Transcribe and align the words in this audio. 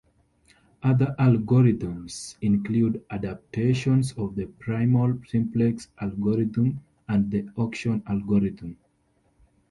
Other 0.81 1.13
algorithms 1.19 2.35
include 2.41 3.05
adaptations 3.11 4.13
of 4.13 4.33
the 4.33 4.47
primal 4.57 5.19
simplex 5.27 5.89
algorithm, 5.99 6.79
and 7.07 7.29
the 7.29 7.47
auction 7.55 8.01
algorithm. 8.07 8.77